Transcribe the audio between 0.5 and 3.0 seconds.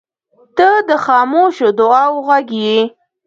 •ته د خاموشو دعاوو غږ یې.